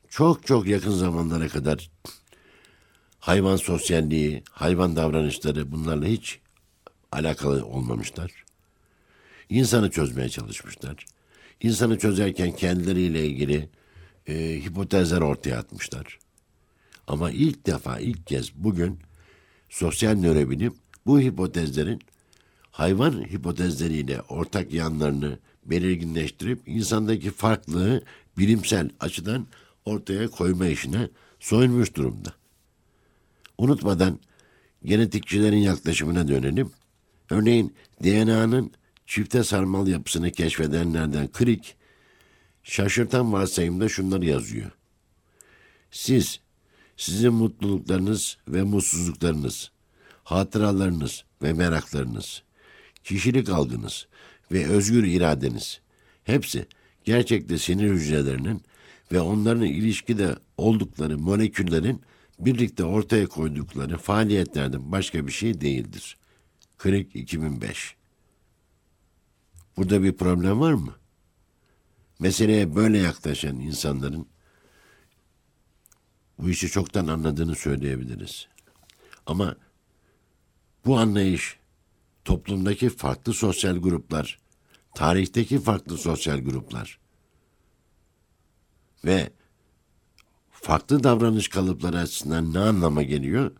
çok 0.08 0.46
çok 0.46 0.66
yakın 0.66 0.90
zamanlara 0.90 1.48
kadar 1.48 1.90
hayvan 3.18 3.56
sosyalliği, 3.56 4.42
hayvan 4.50 4.96
davranışları 4.96 5.72
bunlarla 5.72 6.06
hiç 6.06 6.40
alakalı 7.12 7.66
olmamışlar. 7.66 8.44
İnsanı 9.48 9.90
çözmeye 9.90 10.28
çalışmışlar. 10.28 11.06
İnsanı 11.60 11.98
çözerken 11.98 12.52
kendileriyle 12.52 13.26
ilgili 13.26 13.68
e, 14.26 14.34
hipotezler 14.64 15.20
ortaya 15.20 15.58
atmışlar. 15.58 16.18
Ama 17.06 17.30
ilk 17.30 17.66
defa, 17.66 17.98
ilk 17.98 18.26
kez 18.26 18.54
bugün 18.54 18.98
sosyal 19.74 20.14
nörobilim 20.14 20.74
bu 21.06 21.20
hipotezlerin 21.20 22.00
hayvan 22.70 23.12
hipotezleriyle 23.12 24.20
ortak 24.20 24.72
yanlarını 24.72 25.38
belirginleştirip 25.64 26.68
insandaki 26.68 27.30
farklılığı 27.30 28.02
bilimsel 28.38 28.90
açıdan 29.00 29.46
ortaya 29.84 30.28
koyma 30.28 30.66
işine 30.66 31.08
soyunmuş 31.40 31.94
durumda. 31.94 32.34
Unutmadan 33.58 34.18
genetikçilerin 34.84 35.56
yaklaşımına 35.56 36.28
dönelim. 36.28 36.70
Örneğin 37.30 37.74
DNA'nın 38.04 38.72
çifte 39.06 39.44
sarmal 39.44 39.88
yapısını 39.88 40.30
keşfedenlerden 40.30 41.28
Crick, 41.38 41.74
şaşırtan 42.62 43.32
varsayımda 43.32 43.88
şunları 43.88 44.24
yazıyor. 44.24 44.70
Siz, 45.90 46.40
sizin 46.96 47.34
mutluluklarınız 47.34 48.38
ve 48.48 48.62
mutsuzluklarınız, 48.62 49.70
hatıralarınız 50.24 51.24
ve 51.42 51.52
meraklarınız, 51.52 52.42
kişilik 53.04 53.48
algınız 53.48 54.06
ve 54.52 54.66
özgür 54.66 55.04
iradeniz, 55.04 55.80
hepsi 56.24 56.66
gerçekte 57.04 57.58
sinir 57.58 57.90
hücrelerinin 57.90 58.62
ve 59.12 59.20
onların 59.20 59.64
ilişkide 59.64 60.36
oldukları 60.56 61.18
moleküllerin 61.18 62.02
birlikte 62.38 62.84
ortaya 62.84 63.26
koydukları 63.26 63.98
faaliyetlerden 63.98 64.92
başka 64.92 65.26
bir 65.26 65.32
şey 65.32 65.60
değildir. 65.60 66.16
Kırık 66.76 67.16
2005 67.16 67.96
Burada 69.76 70.02
bir 70.02 70.12
problem 70.12 70.60
var 70.60 70.72
mı? 70.72 70.94
Meseleye 72.18 72.74
böyle 72.74 72.98
yaklaşan 72.98 73.60
insanların 73.60 74.26
bu 76.38 76.50
işi 76.50 76.68
çoktan 76.68 77.06
anladığını 77.06 77.54
söyleyebiliriz. 77.54 78.48
Ama 79.26 79.56
bu 80.86 80.98
anlayış 80.98 81.56
toplumdaki 82.24 82.88
farklı 82.88 83.34
sosyal 83.34 83.76
gruplar, 83.76 84.38
tarihteki 84.94 85.60
farklı 85.60 85.98
sosyal 85.98 86.38
gruplar 86.38 86.98
ve 89.04 89.30
farklı 90.50 91.04
davranış 91.04 91.48
kalıpları 91.48 91.98
açısından 91.98 92.54
ne 92.54 92.58
anlama 92.58 93.02
geliyor? 93.02 93.52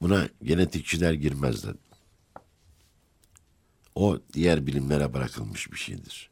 Buna 0.00 0.28
genetikçiler 0.42 1.12
girmezler. 1.12 1.74
O 3.94 4.18
diğer 4.32 4.66
bilimlere 4.66 5.14
bırakılmış 5.14 5.72
bir 5.72 5.76
şeydir. 5.76 6.30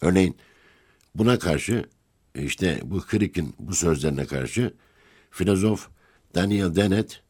Örneğin 0.00 0.36
buna 1.14 1.38
karşı 1.38 1.84
işte 2.34 2.80
bu 2.84 3.06
Crick'in 3.10 3.54
bu 3.58 3.74
sözlerine 3.74 4.26
karşı 4.26 4.74
filozof 5.30 5.88
Daniel 6.34 6.74
Dennett 6.74 7.22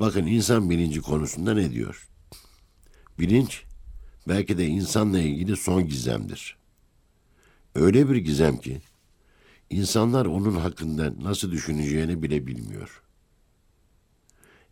bakın 0.00 0.26
insan 0.26 0.70
bilinci 0.70 1.00
konusunda 1.00 1.54
ne 1.54 1.72
diyor? 1.72 2.08
Bilinç 3.18 3.62
belki 4.28 4.58
de 4.58 4.66
insanla 4.66 5.18
ilgili 5.18 5.56
son 5.56 5.88
gizemdir. 5.88 6.56
Öyle 7.74 8.10
bir 8.10 8.16
gizem 8.16 8.56
ki 8.56 8.80
insanlar 9.70 10.26
onun 10.26 10.56
hakkında 10.56 11.14
nasıl 11.22 11.52
düşüneceğini 11.52 12.22
bile 12.22 12.46
bilmiyor. 12.46 13.02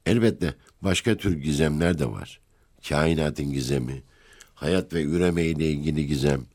Elbette 0.06 0.54
başka 0.82 1.16
tür 1.16 1.36
gizemler 1.36 1.98
de 1.98 2.10
var. 2.10 2.40
Kainatın 2.88 3.52
gizemi, 3.52 4.02
hayat 4.54 4.92
ve 4.92 5.02
üreme 5.02 5.44
ile 5.44 5.70
ilgili 5.70 6.06
gizem, 6.06 6.46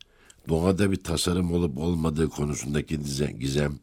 doğada 0.50 0.92
bir 0.92 1.04
tasarım 1.04 1.54
olup 1.54 1.78
olmadığı 1.78 2.30
konusundaki 2.30 3.00
gizem, 3.40 3.80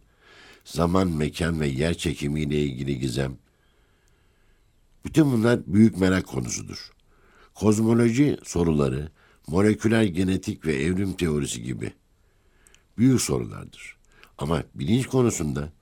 zaman, 0.64 1.09
mekan 1.09 1.61
ve 1.61 1.68
yer 1.68 1.94
çekimi 1.94 2.40
ile 2.40 2.62
ilgili 2.62 2.99
gizem. 2.99 3.38
Bütün 5.05 5.33
bunlar 5.33 5.61
büyük 5.66 5.97
merak 5.97 6.27
konusudur. 6.27 6.92
Kozmoloji 7.55 8.38
soruları, 8.44 9.11
moleküler 9.47 10.03
genetik 10.03 10.66
ve 10.66 10.75
evrim 10.75 11.12
teorisi 11.12 11.62
gibi 11.62 11.92
büyük 12.99 13.21
sorulardır. 13.21 13.97
Ama 14.38 14.62
bilinç 14.75 15.07
konusunda 15.07 15.73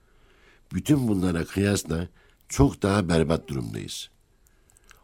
bütün 0.73 1.09
bunlara 1.09 1.45
kıyasla 1.45 2.09
çok 2.49 2.83
daha 2.83 3.09
berbat 3.09 3.49
durumdayız. 3.49 4.11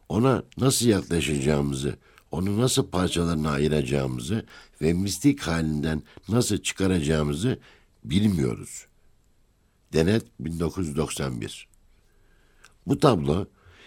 Ona 0.08 0.42
nasıl 0.58 0.86
yaklaşacağımızı, 0.86 1.96
onu 2.32 2.60
nasıl 2.60 2.86
parçalarına 2.86 3.50
ayıracağımızı 3.50 4.46
ve 4.82 4.92
mistik 4.92 5.40
halinden 5.40 6.02
nasıl 6.28 6.58
çıkaracağımızı 6.58 7.58
bilmiyoruz. 8.04 8.86
Denet 9.92 10.24
1991 10.40 11.68
Bu 12.86 12.98
tablo 12.98 13.46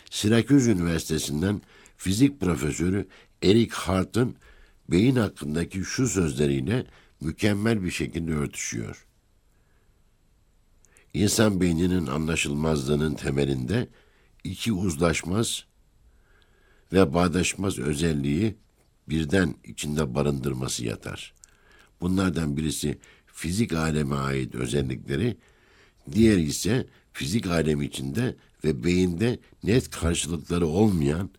Syracuse 0.09 0.71
Üniversitesi'nden 0.71 1.61
fizik 1.97 2.39
profesörü 2.39 3.07
Eric 3.43 3.71
Hart'ın 3.73 4.35
beyin 4.89 5.15
hakkındaki 5.15 5.83
şu 5.83 6.07
sözleriyle 6.07 6.85
mükemmel 7.21 7.83
bir 7.83 7.91
şekilde 7.91 8.33
örtüşüyor. 8.33 9.05
İnsan 11.13 11.61
beyninin 11.61 12.07
anlaşılmazlığının 12.07 13.13
temelinde 13.13 13.87
iki 14.43 14.73
uzlaşmaz 14.73 15.65
ve 16.93 17.13
bağdaşmaz 17.13 17.79
özelliği 17.79 18.55
birden 19.09 19.55
içinde 19.63 20.15
barındırması 20.15 20.85
yatar. 20.85 21.33
Bunlardan 22.01 22.57
birisi 22.57 22.97
fizik 23.27 23.73
aleme 23.73 24.15
ait 24.15 24.55
özellikleri, 24.55 25.37
diğeri 26.11 26.41
ise 26.41 26.87
fizik 27.13 27.47
alemi 27.47 27.85
içinde 27.85 28.35
ve 28.63 28.83
beyinde 28.83 29.39
net 29.63 29.89
karşılıkları 29.89 30.67
olmayan 30.67 31.29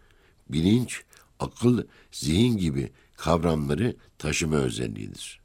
bilinç, 0.48 1.02
akıl, 1.38 1.82
zihin 2.12 2.56
gibi 2.56 2.92
kavramları 3.16 3.96
taşıma 4.18 4.56
özelliğidir. 4.56 5.40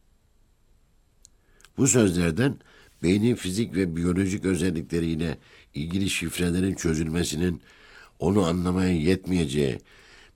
Bu 1.78 1.88
sözlerden 1.88 2.58
beynin 3.04 3.36
fizik 3.36 3.76
ve 3.76 3.96
biyolojik 3.96 4.46
özellikleriyle 4.46 5.38
ilgili 5.74 6.10
şifrelerin 6.10 6.76
çözülmesinin 6.76 7.62
onu 8.22 8.46
anlamaya 8.46 8.92
yetmeyeceği, 8.92 9.80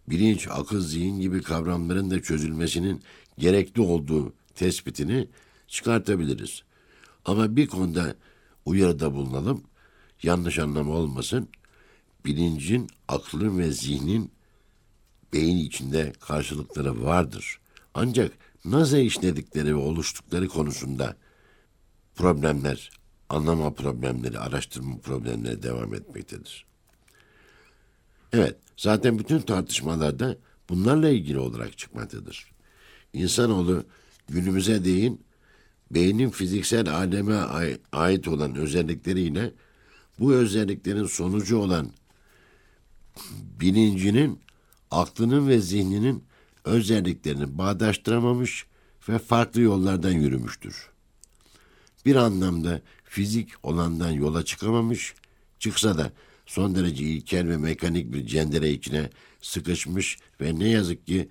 bilinç, 0.10 0.48
akıl, 0.52 0.82
zihin 0.82 1.20
gibi 1.20 1.42
kavramların 1.42 2.12
da 2.12 2.22
çözülmesinin 2.22 3.02
gerekli 3.38 3.82
olduğu 3.82 4.34
tespitini 4.56 5.28
çıkartabiliriz. 5.68 6.64
Ama 7.26 7.56
bir 7.56 7.68
konuda 7.68 8.16
uyarıda 8.66 9.14
bulunalım, 9.14 9.64
yanlış 10.24 10.60
anlama 10.60 10.94
olmasın. 10.94 11.48
Bilincin, 12.26 12.90
aklın 13.08 13.60
ve 13.60 13.72
zihnin 13.72 14.32
beyin 15.34 15.58
içinde 15.58 16.14
karşılıkları 16.20 17.04
vardır. 17.04 17.60
Ancak 17.94 18.32
nasıl 18.66 18.98
işledikleri 18.98 19.76
ve 19.76 19.80
oluştukları 19.80 20.48
konusunda 20.48 21.16
problemler, 22.16 22.92
anlama 23.30 23.74
problemleri, 23.74 24.40
araştırma 24.40 24.98
problemleri 24.98 25.64
devam 25.64 25.94
etmektedir. 25.94 26.66
Evet, 28.36 28.56
zaten 28.78 29.20
bütün 29.20 29.40
tartışmalarda 29.40 30.38
bunlarla 30.70 31.10
ilgili 31.10 31.40
olarak 31.40 31.78
çıkmaktadır. 31.78 32.52
İnsanoğlu 33.14 33.84
günümüze 34.30 34.86
değin 34.86 35.22
beynin 35.92 36.30
fiziksel 36.30 36.90
aleme 36.90 37.36
ait 37.92 38.28
olan 38.28 38.56
özellikleriyle 38.56 39.52
bu 40.20 40.34
özelliklerin 40.34 41.06
sonucu 41.06 41.58
olan 41.58 41.92
bilincinin, 43.60 44.40
aklının 44.92 45.48
ve 45.48 45.60
zihninin 45.60 46.24
özelliklerini 46.64 47.58
bağdaştıramamış 47.58 48.66
ve 49.10 49.20
farklı 49.20 49.62
yollardan 49.62 50.12
yürümüştür 50.12 50.90
bir 52.06 52.16
anlamda 52.16 52.82
fizik 53.04 53.50
olandan 53.64 54.12
yola 54.12 54.46
çıkamamış, 54.46 55.14
çıksa 55.60 55.98
da 55.98 56.12
son 56.46 56.76
derece 56.76 57.04
ilkel 57.04 57.50
ve 57.50 57.58
mekanik 57.58 58.14
bir 58.14 58.28
cendere 58.28 58.72
içine 58.72 59.10
sıkışmış 59.42 60.18
ve 60.42 60.60
ne 60.60 60.70
yazık 60.70 61.08
ki 61.08 61.30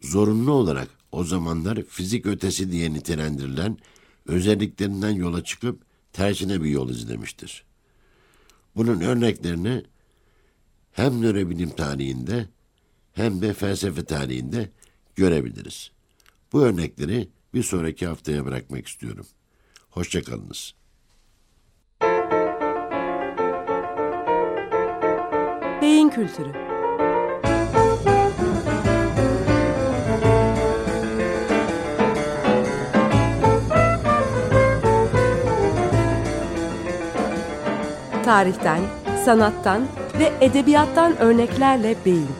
zorunlu 0.00 0.52
olarak 0.52 0.88
o 1.12 1.24
zamanlar 1.24 1.82
fizik 1.82 2.26
ötesi 2.26 2.72
diye 2.72 2.92
nitelendirilen 2.92 3.78
özelliklerinden 4.26 5.10
yola 5.10 5.44
çıkıp 5.44 5.82
tersine 6.12 6.62
bir 6.62 6.70
yol 6.70 6.90
izlemiştir. 6.90 7.64
Bunun 8.76 9.00
örneklerini 9.00 9.84
hem 10.92 11.22
nörobilim 11.22 11.70
tarihinde 11.70 12.48
hem 13.12 13.42
de 13.42 13.54
felsefe 13.54 14.04
tarihinde 14.04 14.70
görebiliriz. 15.16 15.90
Bu 16.52 16.62
örnekleri 16.62 17.28
bir 17.54 17.62
sonraki 17.62 18.06
haftaya 18.06 18.44
bırakmak 18.44 18.88
istiyorum. 18.88 19.26
Hoşçakalınız. 19.90 20.74
Kültürü 26.10 26.70
Tarihten, 38.24 38.80
sanattan 39.24 39.82
ve 40.18 40.32
edebiyattan 40.40 41.16
örneklerle 41.18 41.94
beyin. 42.06 42.39